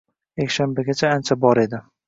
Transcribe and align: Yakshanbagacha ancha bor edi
Yakshanbagacha 0.43 1.05
ancha 1.19 1.39
bor 1.45 1.57
edi 1.69 1.85